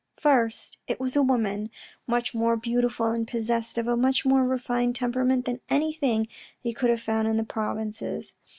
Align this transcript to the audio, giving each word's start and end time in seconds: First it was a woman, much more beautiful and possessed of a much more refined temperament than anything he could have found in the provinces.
First 0.17 0.79
it 0.87 0.99
was 0.99 1.15
a 1.15 1.21
woman, 1.21 1.69
much 2.07 2.33
more 2.33 2.57
beautiful 2.57 3.11
and 3.11 3.27
possessed 3.27 3.77
of 3.77 3.87
a 3.87 3.95
much 3.95 4.25
more 4.25 4.43
refined 4.43 4.95
temperament 4.95 5.45
than 5.45 5.61
anything 5.69 6.27
he 6.59 6.73
could 6.73 6.89
have 6.89 7.01
found 7.03 7.27
in 7.27 7.37
the 7.37 7.43
provinces. 7.43 8.33